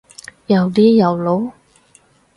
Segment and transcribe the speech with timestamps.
[0.47, 1.51] 又呢又路？